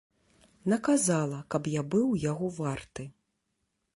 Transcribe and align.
Наказала, 0.71 1.41
каб 1.55 1.69
я 1.73 1.83
быў 1.95 2.09
яго 2.25 2.47
варты. 2.59 3.03